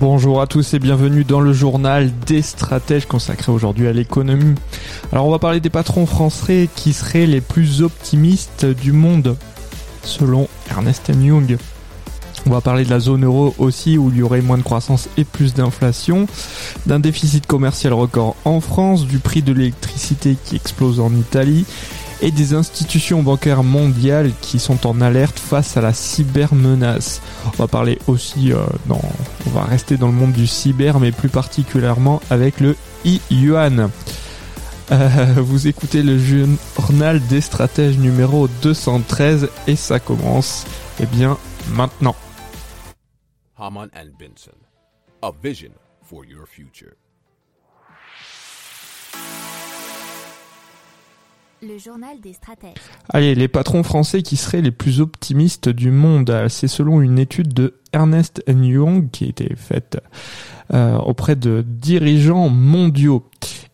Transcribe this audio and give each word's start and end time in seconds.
Bonjour 0.00 0.40
à 0.40 0.46
tous 0.46 0.72
et 0.72 0.78
bienvenue 0.78 1.24
dans 1.24 1.40
le 1.40 1.52
journal 1.52 2.10
des 2.26 2.40
stratèges 2.40 3.04
consacré 3.04 3.52
aujourd'hui 3.52 3.86
à 3.86 3.92
l'économie. 3.92 4.54
Alors 5.12 5.26
on 5.26 5.30
va 5.30 5.38
parler 5.38 5.60
des 5.60 5.68
patrons 5.68 6.06
français 6.06 6.70
qui 6.74 6.94
seraient 6.94 7.26
les 7.26 7.42
plus 7.42 7.82
optimistes 7.82 8.64
du 8.64 8.92
monde 8.92 9.36
selon 10.02 10.48
Ernest 10.70 11.12
Young. 11.14 11.58
On 12.46 12.50
va 12.50 12.62
parler 12.62 12.86
de 12.86 12.90
la 12.90 12.98
zone 12.98 13.26
euro 13.26 13.54
aussi 13.58 13.98
où 13.98 14.08
il 14.08 14.16
y 14.16 14.22
aurait 14.22 14.40
moins 14.40 14.56
de 14.56 14.62
croissance 14.62 15.10
et 15.18 15.24
plus 15.24 15.52
d'inflation, 15.52 16.26
d'un 16.86 16.98
déficit 16.98 17.46
commercial 17.46 17.92
record 17.92 18.36
en 18.46 18.62
France, 18.62 19.04
du 19.04 19.18
prix 19.18 19.42
de 19.42 19.52
l'électricité 19.52 20.38
qui 20.42 20.56
explose 20.56 20.98
en 20.98 21.14
Italie 21.14 21.66
et 22.22 22.30
des 22.30 22.54
institutions 22.54 23.22
bancaires 23.22 23.62
mondiales 23.62 24.32
qui 24.40 24.58
sont 24.58 24.86
en 24.86 25.00
alerte 25.00 25.38
face 25.38 25.76
à 25.76 25.80
la 25.80 25.92
cybermenace. 25.92 27.20
On 27.46 27.50
va 27.50 27.66
parler 27.66 27.98
aussi, 28.06 28.52
euh, 28.52 28.64
dans, 28.86 29.00
on 29.46 29.50
va 29.50 29.62
rester 29.64 29.96
dans 29.96 30.06
le 30.06 30.12
monde 30.12 30.32
du 30.32 30.46
cyber, 30.46 31.00
mais 31.00 31.12
plus 31.12 31.28
particulièrement 31.28 32.20
avec 32.30 32.60
le 32.60 32.76
e-yuan. 33.06 33.90
Euh, 34.92 35.34
vous 35.38 35.68
écoutez 35.68 36.02
le 36.02 36.18
journal 36.18 37.20
des 37.28 37.40
stratèges 37.40 37.98
numéro 37.98 38.48
213 38.62 39.48
et 39.66 39.76
ça 39.76 40.00
commence, 40.00 40.66
eh 41.00 41.06
bien, 41.06 41.38
maintenant. 41.72 42.16
Haman 43.56 43.88
and 43.94 44.10
Benson, 44.18 44.56
a 45.22 45.30
vision 45.42 45.72
for 46.02 46.24
your 46.24 46.46
future. 46.46 46.96
Le 51.62 51.76
journal 51.76 52.18
des 52.22 52.32
stratèges. 52.32 52.72
Allez, 53.10 53.34
les 53.34 53.48
patrons 53.48 53.82
français 53.82 54.22
qui 54.22 54.36
seraient 54.36 54.62
les 54.62 54.70
plus 54.70 55.00
optimistes 55.00 55.68
du 55.68 55.90
monde, 55.90 56.46
c'est 56.48 56.68
selon 56.68 57.02
une 57.02 57.18
étude 57.18 57.52
de 57.52 57.74
Ernest 57.92 58.42
Young 58.48 59.10
qui 59.10 59.24
a 59.24 59.28
été 59.28 59.54
faite 59.56 59.98
euh, 60.72 60.96
auprès 60.96 61.36
de 61.36 61.62
dirigeants 61.66 62.48
mondiaux. 62.48 63.28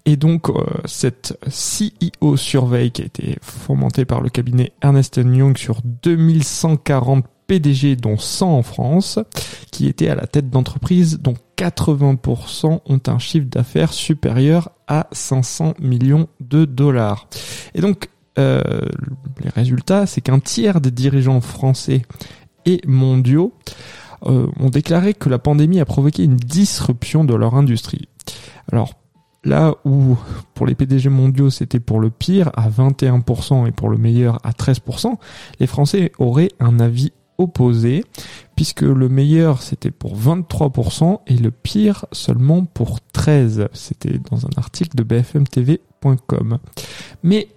Et 0.05 0.17
donc, 0.17 0.51
euh, 0.51 0.65
cette 0.85 1.39
CEO 1.47 2.37
survey 2.37 2.91
qui 2.91 3.03
a 3.03 3.05
été 3.05 3.37
fomentée 3.41 4.05
par 4.05 4.21
le 4.21 4.31
cabinet 4.31 4.73
Ernest 4.83 5.19
Young 5.19 5.57
sur 5.57 5.81
2140 6.03 7.25
PDG, 7.47 7.97
dont 7.97 8.17
100 8.17 8.59
en 8.59 8.63
France, 8.63 9.19
qui 9.71 9.87
étaient 9.87 10.09
à 10.09 10.15
la 10.15 10.27
tête 10.27 10.51
d'entreprises 10.51 11.19
dont 11.21 11.35
80% 11.57 12.81
ont 12.85 13.01
un 13.07 13.19
chiffre 13.19 13.47
d'affaires 13.47 13.93
supérieur 13.93 14.71
à 14.89 15.07
500 15.13 15.75
millions 15.81 16.29
de 16.41 16.65
dollars. 16.65 17.29
Et 17.75 17.81
donc, 17.81 18.09
euh, 18.39 18.63
les 19.43 19.51
résultats, 19.51 20.07
c'est 20.07 20.21
qu'un 20.21 20.41
tiers 20.41 20.81
des 20.81 20.91
dirigeants 20.91 21.41
français 21.41 22.03
et 22.67 22.81
mondiaux 22.87 23.55
euh, 24.27 24.47
ont 24.59 24.71
déclaré 24.71 25.15
que 25.15 25.29
la 25.29 25.39
pandémie 25.39 25.81
a 25.81 25.85
provoqué 25.85 26.25
une 26.25 26.37
disruption 26.37 27.25
de 27.25 27.35
leur 27.35 27.55
industrie. 27.55 28.09
Alors, 28.71 28.95
là 29.45 29.75
où 29.85 30.17
pour 30.55 30.67
les 30.67 30.75
PDG 30.75 31.09
mondiaux 31.09 31.51
c'était 31.51 31.79
pour 31.79 32.01
le 32.01 32.11
pire 32.11 32.51
à 32.55 32.69
21% 32.69 33.69
et 33.69 33.73
pour 33.73 33.89
le 33.89 33.97
meilleur 33.97 34.39
à 34.45 34.51
13%, 34.51 35.15
les 35.61 35.67
Français 35.67 36.13
auraient 36.19 36.51
un 36.59 36.81
avis 36.81 37.13
opposé, 37.39 38.05
puisque 38.55 38.83
le 38.83 39.09
meilleur 39.09 39.63
c'était 39.63 39.91
pour 39.91 40.17
23% 40.19 41.21
et 41.27 41.37
le 41.37 41.51
pire 41.51 42.07
seulement 42.13 42.65
pour 42.65 42.99
13%. 43.15 43.69
C'était 43.73 44.19
dans 44.31 44.47
un 44.47 44.51
article 44.57 44.97
de 44.97 45.03
bfmtv.com. 45.03 46.59
Mais 47.23 47.49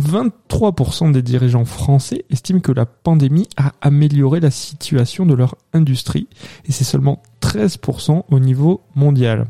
23% 0.00 1.12
des 1.12 1.22
dirigeants 1.22 1.64
français 1.64 2.24
estiment 2.30 2.60
que 2.60 2.72
la 2.72 2.86
pandémie 2.86 3.48
a 3.56 3.72
amélioré 3.80 4.40
la 4.40 4.50
situation 4.50 5.26
de 5.26 5.34
leur 5.34 5.56
industrie 5.72 6.28
et 6.66 6.72
c'est 6.72 6.84
seulement 6.84 7.22
13% 7.42 8.24
au 8.30 8.38
niveau 8.38 8.82
mondial. 8.94 9.48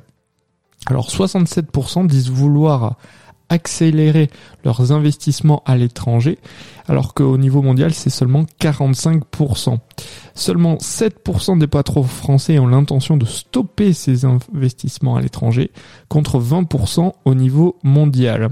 Alors 0.87 1.09
67% 1.09 2.07
disent 2.07 2.31
vouloir 2.31 2.97
accélérer 3.49 4.31
leurs 4.65 4.93
investissements 4.93 5.63
à 5.67 5.77
l'étranger, 5.77 6.39
alors 6.87 7.15
qu'au 7.15 7.39
niveau 7.39 7.63
mondial, 7.63 7.95
c'est 7.95 8.11
seulement 8.11 8.45
45%. 8.61 9.79
Seulement 10.35 10.77
7% 10.77 11.59
des 11.59 11.67
patrons 11.67 12.03
français 12.03 12.59
ont 12.59 12.67
l'intention 12.67 13.17
de 13.17 13.27
stopper 13.27 13.93
ces 13.93 14.25
investissements 14.25 15.17
à 15.17 15.21
l'étranger, 15.21 15.71
contre 16.09 16.41
20% 16.41 17.13
au 17.25 17.35
niveau 17.35 17.77
mondial. 17.83 18.51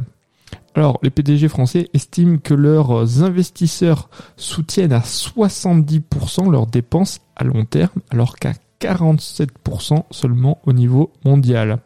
Alors, 0.74 0.98
les 1.02 1.10
PDG 1.10 1.48
français 1.48 1.88
estiment 1.94 2.36
que 2.36 2.52
leurs 2.52 3.22
investisseurs 3.22 4.10
soutiennent 4.36 4.92
à 4.92 5.00
70% 5.00 6.50
leurs 6.50 6.66
dépenses 6.66 7.20
à 7.34 7.44
long 7.44 7.64
terme, 7.64 8.02
alors 8.10 8.36
qu'à 8.36 8.52
47% 8.80 10.04
seulement 10.10 10.60
au 10.66 10.74
niveau 10.74 11.12
mondial. 11.24 11.78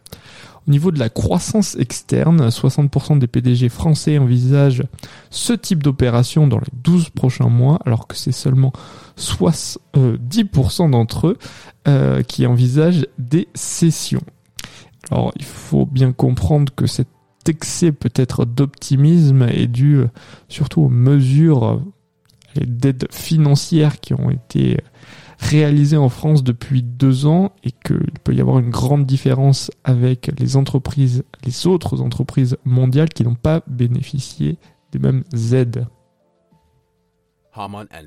Au 0.68 0.70
niveau 0.70 0.90
de 0.90 0.98
la 0.98 1.08
croissance 1.08 1.74
externe, 1.76 2.48
60% 2.48 3.18
des 3.18 3.26
PDG 3.26 3.68
français 3.68 4.18
envisagent 4.18 4.84
ce 5.30 5.52
type 5.52 5.82
d'opération 5.82 6.46
dans 6.46 6.58
les 6.58 6.70
12 6.72 7.10
prochains 7.10 7.48
mois, 7.48 7.78
alors 7.86 8.06
que 8.06 8.16
c'est 8.16 8.32
seulement 8.32 8.72
10% 9.16 9.94
euh, 9.96 10.88
d'entre 10.88 11.28
eux 11.28 11.38
euh, 11.88 12.22
qui 12.22 12.46
envisagent 12.46 13.06
des 13.18 13.48
cessions. 13.54 14.22
Alors 15.10 15.32
il 15.36 15.44
faut 15.44 15.86
bien 15.86 16.12
comprendre 16.12 16.72
que 16.74 16.86
cet 16.86 17.08
excès 17.48 17.90
peut-être 17.90 18.44
d'optimisme 18.44 19.42
est 19.42 19.66
dû 19.66 19.96
euh, 19.96 20.08
surtout 20.48 20.82
aux 20.82 20.88
mesures 20.90 21.82
d'aide 22.56 23.06
financière 23.10 24.00
qui 24.00 24.12
ont 24.12 24.28
été 24.28 24.78
réalisé 25.40 25.96
en 25.96 26.08
France 26.08 26.44
depuis 26.44 26.82
deux 26.82 27.26
ans 27.26 27.52
et 27.64 27.72
qu'il 27.72 28.12
peut 28.22 28.34
y 28.34 28.40
avoir 28.40 28.58
une 28.58 28.70
grande 28.70 29.06
différence 29.06 29.70
avec 29.84 30.30
les 30.38 30.56
entreprises, 30.56 31.24
les 31.44 31.66
autres 31.66 32.00
entreprises 32.00 32.56
mondiales 32.64 33.08
qui 33.08 33.24
n'ont 33.24 33.34
pas 33.34 33.62
bénéficié 33.66 34.58
des 34.92 34.98
mêmes 34.98 35.24
aides. 35.52 35.86
Haman 37.52 37.86
and 37.92 38.06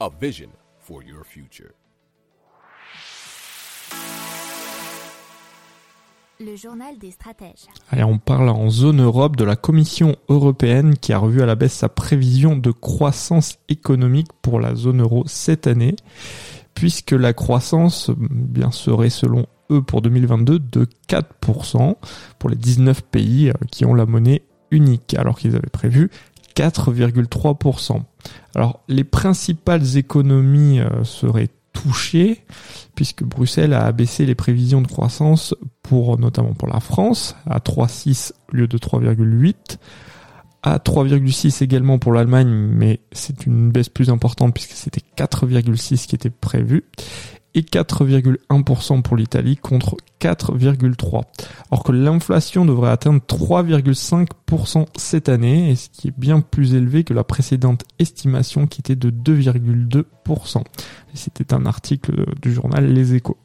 a 0.00 0.08
vision 0.20 0.50
for 0.78 1.02
your 1.02 1.24
future. 1.24 1.79
Le 6.42 6.56
journal 6.56 6.96
des 6.98 7.10
stratèges. 7.10 7.66
Allez, 7.90 8.02
on 8.02 8.16
parle 8.16 8.48
en 8.48 8.70
zone 8.70 9.02
Europe 9.02 9.36
de 9.36 9.44
la 9.44 9.56
Commission 9.56 10.16
européenne 10.30 10.96
qui 10.96 11.12
a 11.12 11.18
revu 11.18 11.42
à 11.42 11.46
la 11.46 11.54
baisse 11.54 11.74
sa 11.74 11.90
prévision 11.90 12.56
de 12.56 12.70
croissance 12.70 13.58
économique 13.68 14.28
pour 14.40 14.58
la 14.58 14.74
zone 14.74 15.02
euro 15.02 15.24
cette 15.26 15.66
année, 15.66 15.96
puisque 16.72 17.10
la 17.10 17.34
croissance 17.34 18.10
bien 18.18 18.70
serait 18.70 19.10
selon 19.10 19.44
eux 19.70 19.82
pour 19.82 20.00
2022 20.00 20.60
de 20.60 20.86
4% 21.10 21.96
pour 22.38 22.48
les 22.48 22.56
19 22.56 23.02
pays 23.02 23.50
euh, 23.50 23.52
qui 23.70 23.84
ont 23.84 23.92
la 23.92 24.06
monnaie 24.06 24.40
unique, 24.70 25.14
alors 25.18 25.38
qu'ils 25.38 25.56
avaient 25.56 25.68
prévu 25.68 26.10
4,3%. 26.56 28.00
Alors 28.54 28.80
les 28.88 29.04
principales 29.04 29.98
économies 29.98 30.80
euh, 30.80 31.04
seraient 31.04 31.50
touchées 31.74 32.44
puisque 32.94 33.24
Bruxelles 33.24 33.74
a 33.74 33.84
abaissé 33.84 34.26
les 34.26 34.34
prévisions 34.34 34.80
de 34.80 34.88
croissance 34.88 35.54
pour 35.90 36.20
notamment 36.20 36.52
pour 36.52 36.68
la 36.68 36.78
France 36.78 37.34
à 37.46 37.58
3,6 37.58 38.30
au 38.52 38.56
lieu 38.56 38.68
de 38.68 38.78
3,8 38.78 39.78
à 40.62 40.78
3,6 40.78 41.64
également 41.64 41.98
pour 41.98 42.12
l'Allemagne, 42.12 42.48
mais 42.48 43.00
c'est 43.10 43.44
une 43.44 43.72
baisse 43.72 43.88
plus 43.88 44.08
importante 44.08 44.54
puisque 44.54 44.74
c'était 44.74 45.02
4,6 45.16 46.06
qui 46.06 46.14
était 46.14 46.30
prévu 46.30 46.84
et 47.54 47.62
4,1% 47.62 49.02
pour 49.02 49.16
l'Italie 49.16 49.56
contre 49.56 49.96
4,3%. 50.20 51.24
Alors 51.72 51.82
que 51.82 51.90
l'inflation 51.90 52.64
devrait 52.64 52.90
atteindre 52.90 53.20
3,5% 53.26 54.86
cette 54.94 55.28
année, 55.28 55.72
et 55.72 55.74
ce 55.74 55.88
qui 55.88 56.06
est 56.06 56.16
bien 56.16 56.40
plus 56.40 56.74
élevé 56.74 57.02
que 57.02 57.14
la 57.14 57.24
précédente 57.24 57.82
estimation 57.98 58.68
qui 58.68 58.80
était 58.80 58.94
de 58.94 59.10
2,2%. 59.10 60.62
C'était 61.14 61.52
un 61.52 61.66
article 61.66 62.26
du 62.40 62.52
journal 62.52 62.86
Les 62.86 63.14
Échos. 63.16 63.38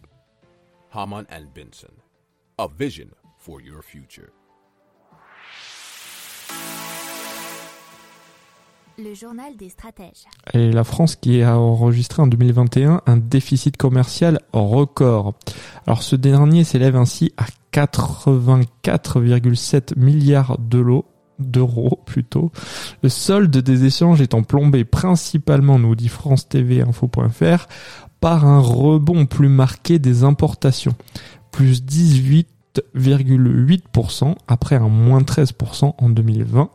A 2.58 2.68
vision 2.68 3.08
for 3.38 3.62
your 3.62 3.84
future. 3.84 4.32
Le 8.98 9.14
journal 9.14 9.58
des 9.58 9.68
stratèges. 9.68 10.24
Et 10.54 10.72
la 10.72 10.86
France 10.86 11.18
qui 11.18 11.42
a 11.42 11.60
enregistré 11.60 12.22
en 12.22 12.28
2021 12.28 13.02
un 13.06 13.18
déficit 13.18 13.76
commercial 13.76 14.40
record. 14.54 15.34
Alors 15.86 16.02
ce 16.02 16.16
dernier 16.16 16.64
s'élève 16.64 16.96
ainsi 16.96 17.34
à 17.36 17.44
84,7 17.74 20.00
milliards 20.00 20.58
d'euros 20.58 21.04
d'euros 21.38 22.00
plutôt. 22.06 22.54
Le 23.04 23.10
solde 23.10 23.58
des 23.58 23.84
échanges 23.84 24.22
étant 24.22 24.44
plombé 24.44 24.86
principalement, 24.86 25.78
nous 25.78 25.94
dit 25.94 26.08
France 26.08 26.48
TV 26.48 26.82
Info.fr, 26.82 27.68
par 28.22 28.46
un 28.46 28.60
rebond 28.60 29.26
plus 29.26 29.50
marqué 29.50 30.00
des 30.00 30.24
importations, 30.24 30.96
plus 31.56 31.82
18,8% 31.84 34.36
après 34.50 34.76
un 34.76 34.90
moins 34.90 35.22
13% 35.22 35.94
en 35.98 36.10
2020 36.10 36.70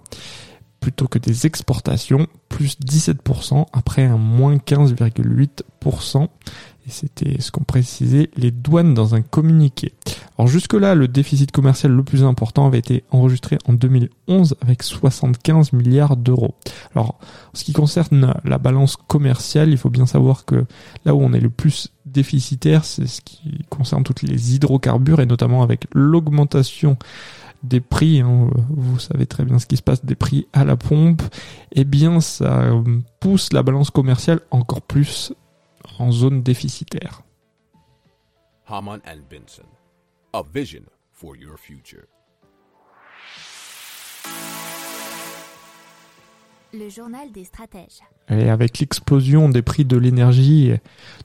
plutôt 0.80 1.06
que 1.06 1.18
des 1.18 1.44
exportations, 1.44 2.26
plus 2.48 2.78
17% 2.80 3.66
après 3.74 4.04
un 4.04 4.16
moins 4.16 4.56
15,8%. 4.56 6.28
Et 6.86 6.90
c'était 6.90 7.38
ce 7.42 7.50
qu'ont 7.50 7.64
précisé 7.64 8.30
les 8.36 8.50
douanes 8.50 8.94
dans 8.94 9.14
un 9.14 9.20
communiqué. 9.20 9.92
Alors 10.38 10.48
jusque-là, 10.48 10.94
le 10.94 11.08
déficit 11.08 11.52
commercial 11.52 11.92
le 11.92 12.02
plus 12.02 12.24
important 12.24 12.66
avait 12.66 12.78
été 12.78 13.04
enregistré 13.10 13.58
en 13.66 13.74
2011 13.74 14.56
avec 14.62 14.82
75 14.82 15.74
milliards 15.74 16.16
d'euros. 16.16 16.54
Alors, 16.94 17.18
en 17.52 17.54
ce 17.54 17.64
qui 17.64 17.74
concerne 17.74 18.32
la 18.44 18.56
balance 18.56 18.96
commerciale, 18.96 19.68
il 19.68 19.76
faut 19.76 19.90
bien 19.90 20.06
savoir 20.06 20.46
que 20.46 20.64
là 21.04 21.14
où 21.14 21.20
on 21.20 21.34
est 21.34 21.40
le 21.40 21.50
plus 21.50 21.92
déficitaire, 22.10 22.84
c'est 22.84 23.06
ce 23.06 23.20
qui 23.20 23.64
concerne 23.68 24.04
toutes 24.04 24.22
les 24.22 24.54
hydrocarbures 24.54 25.20
et 25.20 25.26
notamment 25.26 25.62
avec 25.62 25.86
l'augmentation 25.92 26.96
des 27.62 27.80
prix, 27.80 28.20
hein, 28.20 28.50
vous 28.70 28.98
savez 28.98 29.26
très 29.26 29.44
bien 29.44 29.58
ce 29.58 29.66
qui 29.66 29.76
se 29.76 29.82
passe, 29.82 30.04
des 30.04 30.14
prix 30.14 30.46
à 30.52 30.64
la 30.64 30.76
pompe, 30.76 31.22
eh 31.72 31.84
bien 31.84 32.20
ça 32.20 32.70
pousse 33.20 33.52
la 33.52 33.62
balance 33.62 33.90
commerciale 33.90 34.40
encore 34.50 34.82
plus 34.82 35.34
en 35.98 36.10
zone 36.10 36.42
déficitaire. 36.42 37.22
Le 46.72 46.88
journal 46.88 47.32
des 47.32 47.42
stratèges. 47.44 48.00
Et 48.28 48.48
avec 48.48 48.78
l'explosion 48.78 49.48
des 49.48 49.60
prix 49.60 49.84
de 49.84 49.96
l'énergie 49.96 50.70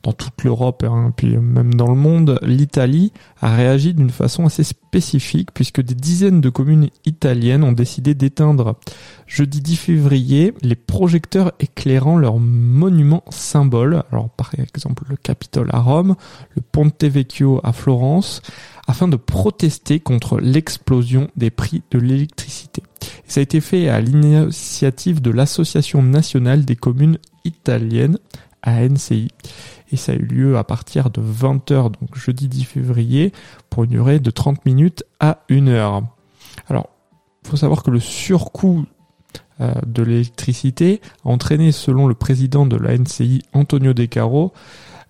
dans 0.01 0.11
toute 0.11 0.43
l'Europe, 0.43 0.83
hein, 0.83 1.13
puis 1.15 1.37
même 1.37 1.75
dans 1.75 1.87
le 1.87 1.95
monde, 1.95 2.39
l'Italie 2.41 3.13
a 3.41 3.55
réagi 3.55 3.93
d'une 3.93 4.09
façon 4.09 4.47
assez 4.47 4.63
spécifique 4.63 5.51
puisque 5.53 5.81
des 5.81 5.93
dizaines 5.93 6.41
de 6.41 6.49
communes 6.49 6.89
italiennes 7.05 7.63
ont 7.63 7.73
décidé 7.73 8.15
d'éteindre 8.15 8.75
jeudi 9.27 9.61
10 9.61 9.75
février 9.75 10.53
les 10.63 10.75
projecteurs 10.75 11.51
éclairant 11.59 12.17
leurs 12.17 12.39
monuments 12.39 13.23
symboles. 13.29 14.03
Alors 14.11 14.29
par 14.29 14.51
exemple 14.57 15.03
le 15.07 15.15
Capitole 15.15 15.69
à 15.73 15.79
Rome, 15.79 16.15
le 16.55 16.63
Ponte 16.63 17.03
Vecchio 17.03 17.61
à 17.63 17.71
Florence, 17.71 18.41
afin 18.87 19.07
de 19.07 19.15
protester 19.15 19.99
contre 19.99 20.39
l'explosion 20.39 21.29
des 21.35 21.51
prix 21.51 21.83
de 21.91 21.99
l'électricité. 21.99 22.64
Ça 23.35 23.41
a 23.41 23.43
été 23.43 23.59
fait 23.59 23.89
à 23.89 23.99
l'initiative 23.99 25.21
de 25.21 25.29
l'Association 25.29 26.01
nationale 26.01 26.63
des 26.63 26.77
communes 26.77 27.17
italiennes, 27.43 28.17
ANCI. 28.65 29.27
Et 29.91 29.97
ça 29.97 30.13
a 30.13 30.15
eu 30.15 30.23
lieu 30.23 30.57
à 30.57 30.63
partir 30.63 31.09
de 31.09 31.19
20h, 31.19 31.91
donc 31.99 32.15
jeudi 32.15 32.47
10 32.47 32.63
février, 32.63 33.33
pour 33.69 33.83
une 33.83 33.89
durée 33.89 34.21
de 34.21 34.31
30 34.31 34.65
minutes 34.65 35.03
à 35.19 35.43
1 35.49 35.67
heure. 35.67 36.03
Alors, 36.69 36.87
il 37.43 37.49
faut 37.49 37.57
savoir 37.57 37.83
que 37.83 37.91
le 37.91 37.99
surcoût 37.99 38.85
euh, 39.59 39.73
de 39.85 40.01
l'électricité 40.01 41.01
a 41.25 41.27
entraîné, 41.27 41.73
selon 41.73 42.07
le 42.07 42.15
président 42.15 42.65
de 42.65 42.77
l'ANCI, 42.77 43.41
Antonio 43.51 43.91
De 43.91 44.05
Caro, 44.05 44.53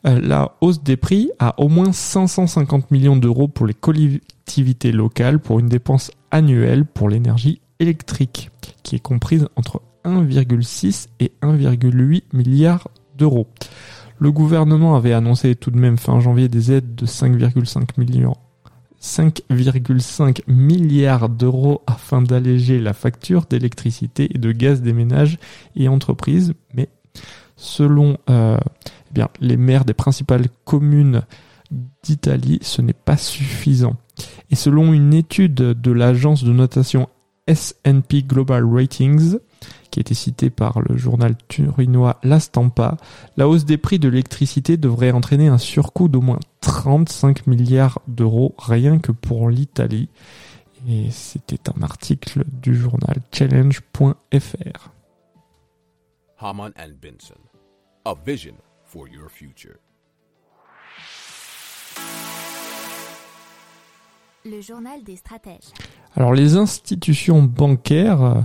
euh, 0.07 0.19
la 0.19 0.55
hausse 0.61 0.81
des 0.81 0.97
prix 0.97 1.29
à 1.37 1.61
au 1.61 1.69
moins 1.69 1.93
550 1.93 2.89
millions 2.89 3.17
d'euros 3.17 3.47
pour 3.47 3.67
les 3.67 3.75
collectivités 3.75 4.91
locales 4.91 5.37
pour 5.37 5.59
une 5.59 5.69
dépense 5.69 6.09
annuelle 6.31 6.85
pour 6.85 7.07
l'énergie 7.07 7.61
électrique, 7.79 8.49
qui 8.83 8.95
est 8.95 8.99
comprise 8.99 9.47
entre 9.55 9.81
1,6 10.05 11.07
et 11.19 11.31
1,8 11.41 12.23
milliards 12.33 12.87
d'euros. 13.17 13.47
Le 14.17 14.31
gouvernement 14.31 14.95
avait 14.95 15.13
annoncé 15.13 15.55
tout 15.55 15.71
de 15.71 15.77
même 15.77 15.97
fin 15.97 16.19
janvier 16.19 16.47
des 16.47 16.71
aides 16.71 16.95
de 16.95 17.05
5,5 17.05 17.89
millions 17.97 18.37
5,5 19.05 20.41
milliards 20.47 21.29
d'euros 21.29 21.81
afin 21.85 22.21
d'alléger 22.23 22.79
la 22.79 22.93
facture 22.93 23.45
d'électricité 23.45 24.29
et 24.33 24.39
de 24.39 24.51
gaz 24.51 24.81
des 24.81 24.93
ménages 24.93 25.37
et 25.75 25.87
entreprises, 25.87 26.53
mais 26.73 26.89
selon 27.55 28.17
euh, 28.29 28.57
eh 29.09 29.13
bien, 29.13 29.29
les 29.39 29.57
maires 29.57 29.85
des 29.85 29.93
principales 29.93 30.47
communes 30.63 31.21
d'Italie, 32.03 32.59
ce 32.61 32.81
n'est 32.81 32.93
pas 32.93 33.17
suffisant. 33.17 33.95
Et 34.49 34.55
selon 34.55 34.93
une 34.93 35.13
étude 35.13 35.53
de 35.53 35.91
l'agence 35.91 36.43
de 36.43 36.51
notation 36.51 37.07
S&P 37.47 38.23
Global 38.23 38.65
Ratings, 38.65 39.37
qui 39.91 39.99
a 39.99 40.01
été 40.01 40.13
cité 40.13 40.49
par 40.49 40.81
le 40.81 40.97
journal 40.97 41.35
turinois 41.47 42.19
La 42.23 42.39
Stampa, 42.39 42.97
la 43.37 43.47
hausse 43.47 43.65
des 43.65 43.77
prix 43.77 43.99
de 43.99 44.09
l'électricité 44.09 44.77
devrait 44.77 45.11
entraîner 45.11 45.47
un 45.47 45.57
surcoût 45.57 46.07
d'au 46.07 46.21
moins 46.21 46.39
35 46.61 47.47
milliards 47.47 48.01
d'euros 48.07 48.55
rien 48.57 48.99
que 48.99 49.11
pour 49.11 49.49
l'Italie. 49.49 50.09
Et 50.87 51.09
c'était 51.11 51.69
un 51.69 51.81
article 51.81 52.43
du 52.61 52.75
journal 52.75 53.17
challenge.fr. 53.31 54.89
Haman 56.39 56.71
and 56.77 56.91
Benson. 57.01 57.39
A 58.05 58.13
vision 58.25 58.55
for 58.83 59.07
your 59.07 59.29
future. 59.29 59.77
Le 64.43 64.61
journal 64.61 65.03
des 65.03 65.15
stratèges. 65.15 65.73
Alors 66.15 66.33
les 66.33 66.55
institutions 66.55 67.43
bancaires 67.43 68.23
euh, 68.23 68.41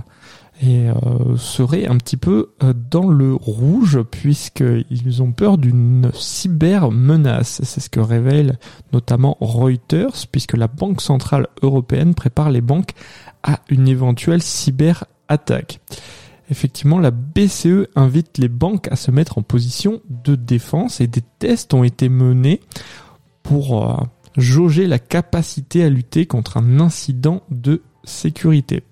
euh, 0.63 1.37
seraient 1.37 1.87
un 1.87 1.97
petit 1.97 2.17
peu 2.17 2.51
euh, 2.63 2.73
dans 2.73 3.09
le 3.09 3.33
rouge 3.33 4.01
puisqu'ils 4.03 5.21
ont 5.23 5.31
peur 5.31 5.57
d'une 5.57 6.11
cyber 6.13 6.91
menace. 6.91 7.61
C'est 7.63 7.79
ce 7.79 7.89
que 7.89 8.01
révèle 8.01 8.59
notamment 8.91 9.37
Reuters 9.39 10.27
puisque 10.31 10.57
la 10.57 10.67
Banque 10.67 11.01
Centrale 11.01 11.47
Européenne 11.61 12.13
prépare 12.13 12.51
les 12.51 12.61
banques 12.61 12.91
à 13.43 13.61
une 13.69 13.87
éventuelle 13.87 14.41
cyber 14.41 15.05
attaque. 15.29 15.79
Effectivement, 16.49 16.99
la 16.99 17.11
BCE 17.11 17.87
invite 17.95 18.37
les 18.37 18.49
banques 18.49 18.89
à 18.91 18.97
se 18.97 19.09
mettre 19.09 19.37
en 19.37 19.41
position 19.41 20.01
de 20.09 20.35
défense 20.35 20.99
et 20.99 21.07
des 21.07 21.23
tests 21.39 21.73
ont 21.73 21.85
été 21.85 22.09
menés 22.09 22.59
pour 23.41 24.05
jauger 24.37 24.87
la 24.87 24.99
capacité 24.99 25.83
à 25.83 25.89
lutter 25.89 26.25
contre 26.25 26.57
un 26.57 26.79
incident 26.79 27.43
de 27.49 27.81
sécurité. 28.03 28.83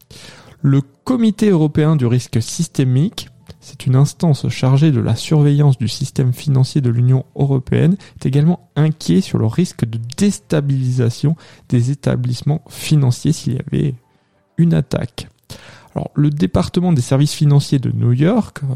Le 0.61 0.81
Comité 1.03 1.49
européen 1.49 1.95
du 1.95 2.05
risque 2.05 2.41
systémique, 2.41 3.29
c'est 3.61 3.85
une 3.85 3.95
instance 3.95 4.47
chargée 4.49 4.91
de 4.91 4.99
la 4.99 5.15
surveillance 5.15 5.77
du 5.77 5.87
système 5.87 6.33
financier 6.33 6.81
de 6.81 6.89
l'Union 6.89 7.25
européenne, 7.35 7.97
est 8.19 8.25
également 8.25 8.69
inquiet 8.75 9.21
sur 9.21 9.39
le 9.39 9.47
risque 9.47 9.85
de 9.85 9.99
déstabilisation 10.17 11.35
des 11.67 11.91
établissements 11.91 12.63
financiers 12.69 13.33
s'il 13.33 13.53
y 13.53 13.59
avait 13.59 13.95
une 14.57 14.73
attaque. 14.73 15.29
Alors, 15.95 16.11
le 16.13 16.29
département 16.29 16.93
des 16.93 17.01
services 17.01 17.33
financiers 17.33 17.79
de 17.79 17.91
New 17.91 18.13
York, 18.13 18.59
euh, 18.63 18.75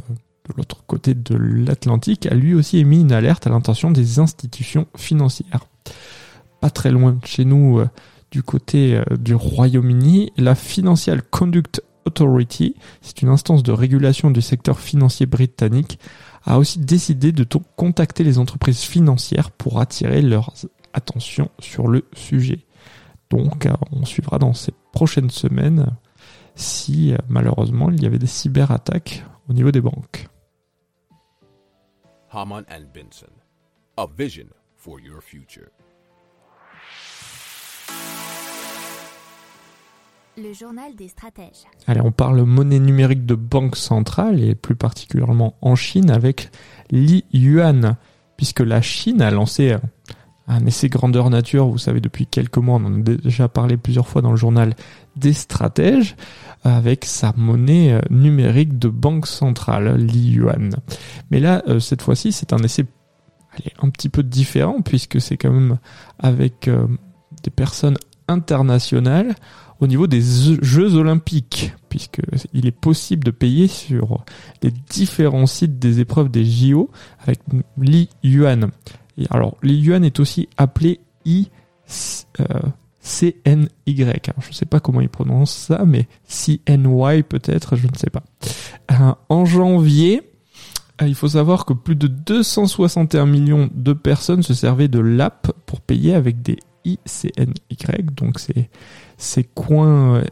de 0.49 0.53
l'autre 0.57 0.83
côté 0.87 1.13
de 1.13 1.35
l'Atlantique, 1.35 2.25
a 2.25 2.33
lui 2.33 2.55
aussi 2.55 2.79
émis 2.79 3.01
une 3.01 3.11
alerte 3.11 3.45
à 3.45 3.51
l'intention 3.51 3.91
des 3.91 4.19
institutions 4.19 4.87
financières 4.97 5.67
pas 6.63 6.69
très 6.69 6.91
loin 6.91 7.11
de 7.11 7.25
chez 7.25 7.43
nous, 7.43 7.79
euh, 7.79 7.89
du 8.31 8.41
côté 8.41 8.95
euh, 8.95 9.17
du 9.17 9.35
Royaume-Uni, 9.35 10.31
la 10.37 10.55
Financial 10.55 11.21
Conduct 11.21 11.83
Authority, 12.05 12.77
c'est 13.01 13.21
une 13.21 13.27
instance 13.27 13.63
de 13.63 13.73
régulation 13.73 14.31
du 14.31 14.41
secteur 14.41 14.79
financier 14.79 15.25
britannique, 15.25 15.99
a 16.45 16.57
aussi 16.57 16.79
décidé 16.79 17.33
de 17.33 17.45
contacter 17.75 18.23
les 18.23 18.37
entreprises 18.37 18.83
financières 18.83 19.51
pour 19.51 19.81
attirer 19.81 20.21
leur 20.21 20.53
attention 20.93 21.49
sur 21.59 21.89
le 21.89 22.05
sujet. 22.13 22.65
Donc, 23.29 23.65
euh, 23.65 23.73
on 23.91 24.05
suivra 24.05 24.39
dans 24.39 24.53
ces 24.53 24.71
prochaines 24.93 25.31
semaines 25.31 25.87
si 26.55 27.13
malheureusement 27.27 27.91
il 27.91 28.01
y 28.01 28.05
avait 28.05 28.19
des 28.19 28.27
cyberattaques 28.27 29.25
au 29.49 29.53
niveau 29.53 29.71
des 29.71 29.81
banques. 29.81 30.29
Haman 32.31 32.63
and 32.69 32.85
Benson. 32.93 33.33
A 33.97 34.07
vision 34.07 34.47
for 34.77 35.01
your 35.01 35.21
future. 35.21 35.67
Le 40.35 40.51
journal 40.51 40.95
des 40.95 41.09
stratèges. 41.09 41.67
Allez, 41.85 42.01
on 42.01 42.11
parle 42.11 42.41
monnaie 42.41 42.79
numérique 42.79 43.25
de 43.25 43.35
banque 43.35 43.75
centrale 43.75 44.41
et 44.41 44.55
plus 44.55 44.75
particulièrement 44.75 45.55
en 45.61 45.75
Chine 45.75 46.09
avec 46.09 46.49
l'I-Yuan, 46.89 47.97
puisque 48.35 48.61
la 48.61 48.81
Chine 48.81 49.21
a 49.21 49.29
lancé 49.29 49.77
un 50.47 50.65
essai 50.65 50.89
grandeur 50.89 51.29
nature, 51.29 51.67
vous 51.67 51.77
savez 51.77 52.01
depuis 52.01 52.25
quelques 52.25 52.57
mois, 52.57 52.79
on 52.81 52.85
en 52.85 52.99
a 52.99 53.03
déjà 53.03 53.47
parlé 53.47 53.77
plusieurs 53.77 54.07
fois 54.07 54.23
dans 54.23 54.31
le 54.31 54.37
journal 54.37 54.75
des 55.15 55.33
stratèges, 55.33 56.15
avec 56.63 57.05
sa 57.05 57.33
monnaie 57.37 57.93
euh, 57.93 58.01
numérique 58.09 58.79
de 58.79 58.87
banque 58.87 59.27
centrale, 59.27 59.97
l'IUAN. 59.97 60.69
Mais 61.29 61.39
là, 61.39 61.61
euh, 61.67 61.79
cette 61.79 62.01
fois-ci, 62.01 62.31
c'est 62.31 62.53
un 62.53 62.59
essai 62.59 62.85
un 63.81 63.89
petit 63.89 64.09
peu 64.09 64.23
différent, 64.23 64.81
puisque 64.81 65.21
c'est 65.21 65.37
quand 65.37 65.51
même 65.51 65.77
avec 66.17 66.67
euh, 66.67 66.87
des 67.43 67.51
personnes 67.51 67.97
internationales 68.27 69.35
au 69.79 69.87
niveau 69.87 70.07
des 70.07 70.21
Jeux 70.61 70.95
olympiques, 70.95 71.73
puisqu'il 71.89 72.65
est 72.65 72.71
possible 72.71 73.23
de 73.23 73.31
payer 73.31 73.67
sur 73.67 74.23
les 74.61 74.71
différents 74.71 75.45
sites 75.45 75.79
des 75.79 75.99
épreuves 75.99 76.29
des 76.29 76.45
JO 76.45 76.89
avec 77.19 77.39
l'IUAN. 77.77 78.69
Alors, 79.29 79.57
l'IUAN 79.61 80.03
est 80.03 80.19
aussi 80.19 80.47
appelé 80.57 80.99
I... 81.25 81.49
CNY. 83.03 83.67
je 83.85 84.47
ne 84.47 84.53
sais 84.53 84.65
pas 84.65 84.79
comment 84.79 85.01
ils 85.01 85.09
prononcent 85.09 85.53
ça, 85.53 85.83
mais 85.85 86.07
CNY 86.25 87.23
peut-être, 87.23 87.75
je 87.75 87.87
ne 87.87 87.95
sais 87.97 88.09
pas. 88.09 88.23
Euh, 88.91 89.13
en 89.27 89.43
janvier, 89.45 90.21
euh, 91.01 91.07
il 91.07 91.15
faut 91.15 91.27
savoir 91.27 91.65
que 91.65 91.73
plus 91.73 91.95
de 91.95 92.07
261 92.07 93.25
millions 93.25 93.69
de 93.73 93.93
personnes 93.93 94.41
se 94.41 94.53
servaient 94.53 94.87
de 94.87 94.99
l'app 94.99 95.51
pour 95.65 95.81
payer 95.81 96.13
avec 96.13 96.41
des 96.41 96.57
ICNY, 96.85 98.03
donc 98.15 98.39
c'est 98.39 98.69
ces 99.17 99.43
coins 99.43 100.17
euh, 100.17 100.23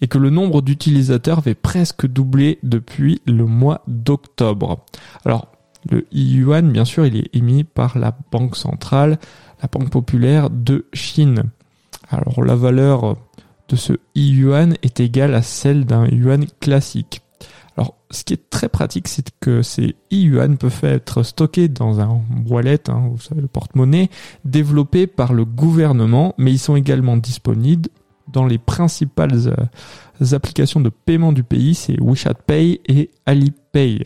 et 0.00 0.06
que 0.06 0.18
le 0.18 0.30
nombre 0.30 0.62
d'utilisateurs 0.62 1.38
avait 1.38 1.54
presque 1.54 2.06
doublé 2.06 2.58
depuis 2.62 3.20
le 3.26 3.44
mois 3.44 3.82
d'octobre. 3.88 4.84
Alors, 5.24 5.48
le 5.90 6.06
IUAN, 6.12 6.62
bien 6.62 6.84
sûr, 6.84 7.04
il 7.04 7.16
est 7.16 7.34
émis 7.34 7.64
par 7.64 7.98
la 7.98 8.16
Banque 8.30 8.56
centrale 8.56 9.18
la 9.64 9.68
Banque 9.68 9.90
populaire 9.90 10.50
de 10.50 10.86
Chine. 10.92 11.44
Alors 12.10 12.44
la 12.44 12.54
valeur 12.54 13.16
de 13.68 13.76
ce 13.76 13.94
yuan 14.14 14.76
est 14.82 15.00
égale 15.00 15.34
à 15.34 15.40
celle 15.40 15.86
d'un 15.86 16.06
yuan 16.06 16.44
classique. 16.60 17.22
Alors, 17.76 17.96
ce 18.10 18.22
qui 18.22 18.34
est 18.34 18.50
très 18.50 18.68
pratique, 18.68 19.08
c'est 19.08 19.30
que 19.40 19.62
ces 19.62 19.96
yuan 20.10 20.56
peuvent 20.56 20.84
être 20.84 21.22
stockés 21.24 21.68
dans 21.68 22.00
un 22.00 22.20
wallet, 22.48 22.88
hein, 22.88 23.08
vous 23.10 23.20
savez, 23.20 23.40
le 23.40 23.48
porte-monnaie, 23.48 24.10
développé 24.44 25.06
par 25.06 25.32
le 25.32 25.44
gouvernement, 25.44 26.34
mais 26.38 26.52
ils 26.52 26.58
sont 26.58 26.76
également 26.76 27.16
disponibles 27.16 27.88
dans 28.32 28.46
les 28.46 28.58
principales 28.58 29.48
euh, 29.48 30.34
applications 30.34 30.80
de 30.80 30.88
paiement 30.88 31.32
du 31.32 31.42
pays, 31.42 31.74
c'est 31.74 32.00
WeChat 32.00 32.34
Pay 32.46 32.80
et 32.86 33.10
Alipay. 33.26 34.04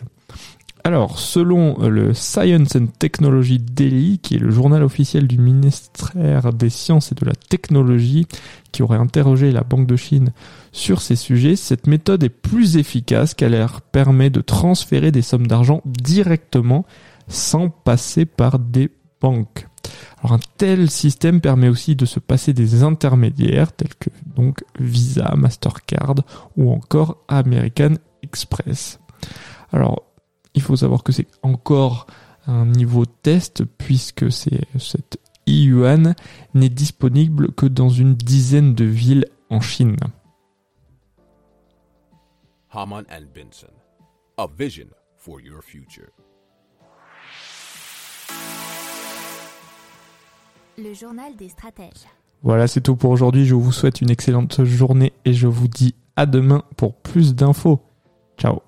Alors, 0.89 1.19
selon 1.19 1.83
euh, 1.83 1.91
le 1.91 2.15
Science 2.15 2.75
and 2.75 2.87
Technology 2.99 3.59
Daily, 3.59 4.19
qui 4.21 4.37
est 4.37 4.39
le 4.39 4.51
journal 4.51 4.83
officiel 4.83 5.27
du 5.27 5.37
ministère 5.37 6.55
des 6.55 6.71
Sciences 6.71 7.13
et 7.13 7.15
de 7.15 7.27
la 7.27 7.35
Technologie, 7.35 8.27
qui 8.73 8.83
aurait 8.83 8.97
interrogé 8.97 9.53
la 9.53 9.65
Banque 9.65 9.87
de 9.87 9.97
Chine 9.97 10.33
sur 10.73 11.03
ces 11.03 11.15
sujets, 11.15 11.57
cette 11.57 11.87
méthode 11.87 12.25
est 12.25 12.31
plus 12.31 12.79
efficace 12.79 13.35
car 13.35 13.53
elle 13.53 13.67
permet 13.93 14.31
de 14.31 14.41
transférer 14.41 15.13
des 15.13 15.21
sommes 15.21 15.47
d'argent 15.47 15.83
directement 15.85 16.87
sans 17.27 17.69
passer 17.69 18.25
par 18.25 18.59
des 18.59 18.91
banques. 19.21 19.67
Alors 20.21 20.33
un 20.33 20.41
tel 20.57 20.89
système 20.89 21.43
permet 21.43 21.69
aussi 21.69 21.97
de 21.97 22.07
se 22.07 22.19
passer 22.19 22.55
des 22.55 22.83
intermédiaires 22.83 23.73
tels 23.73 23.95
que 23.95 24.09
donc 24.35 24.65
Visa, 24.81 25.35
Mastercard 25.37 26.15
ou 26.57 26.73
encore 26.73 27.19
American 27.29 27.97
Express. 28.23 29.01
Alors 29.71 30.08
il 30.59 30.63
faut 30.63 30.75
savoir 30.75 31.05
que 31.05 31.13
c'est 31.13 31.29
encore 31.43 32.09
un 32.49 32.67
niveau 32.67 33.07
test 33.07 33.63
puisque 33.65 34.33
c'est 34.33 34.67
cette 34.77 35.21
yuan 35.47 36.17
n'est 36.53 36.69
disponible 36.69 37.53
que 37.53 37.67
dans 37.67 37.89
une 37.89 38.15
dizaine 38.15 38.75
de 38.75 38.85
villes 38.85 39.27
en 39.51 39.61
Chine. 39.61 39.97
Haman 42.71 43.05
Benson, 43.33 43.73
a 44.37 44.47
vision 44.59 44.89
for 45.17 45.41
your 45.41 45.63
future. 45.63 46.11
Le 50.77 50.93
journal 50.93 51.37
des 51.37 51.49
stratèges. 51.49 52.07
Voilà, 52.43 52.67
c'est 52.67 52.81
tout 52.81 52.97
pour 52.97 53.11
aujourd'hui. 53.11 53.47
Je 53.47 53.55
vous 53.55 53.73
souhaite 53.73 54.01
une 54.01 54.11
excellente 54.11 54.65
journée 54.65 55.13
et 55.25 55.35
je 55.35 55.47
vous 55.47 55.69
dis 55.69 55.95
à 56.17 56.27
demain 56.27 56.65
pour 56.77 56.95
plus 56.95 57.37
d'infos. 57.37 57.81
Ciao 58.37 58.68